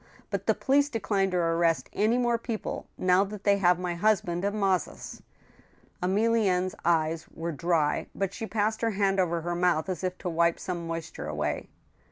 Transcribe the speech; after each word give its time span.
But 0.31 0.47
the 0.47 0.55
police 0.55 0.89
decline 0.89 1.29
to 1.29 1.37
arreat 1.37 1.87
any 1.93 2.17
more 2.17 2.39
people, 2.39 2.87
now 2.97 3.23
that 3.25 3.43
they 3.43 3.57
h&ve 3.57 3.75
my 3.77 3.93
husband 3.93 4.43
at 4.43 4.51
Mazas." 4.51 5.21
Emilienne's 6.01 6.73
eyes 6.83 7.27
were 7.31 7.51
dry, 7.51 8.07
but 8.15 8.33
she 8.33 8.47
passed 8.47 8.81
her 8.81 8.89
hand 8.97 9.19
over 9.19 9.41
her 9.41 9.53
mouth 9.53 9.89
as 9.89 10.03
if 10.03 10.17
to 10.17 10.27
wipe 10.27 10.59
some 10.59 10.87
moisture 10.87 11.27
away. 11.27 11.69